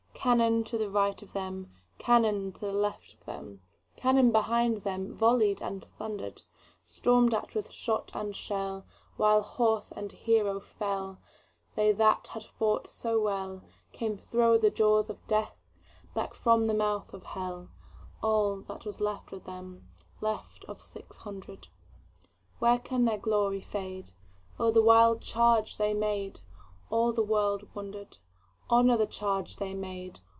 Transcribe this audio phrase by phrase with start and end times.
[0.23, 3.59] Cannon to right of them, Cannon to left of them,
[3.95, 6.43] Cannon behind themVolley'd and thunder'd;
[6.83, 8.85] Storm'd at with shot and shell,
[9.17, 11.17] While horse and hero fell,
[11.75, 15.57] They that had fought so wellCame thro' the jaws of Death,
[16.13, 17.69] Back from the mouth of Hell,
[18.21, 19.89] All that was left of them,
[20.21, 21.67] Left of six hundred.
[22.59, 26.41] When can their glory fade?O the wild charge they made!
[26.91, 28.17] All the world wonder'd.
[28.69, 30.21] Honor the charge they made!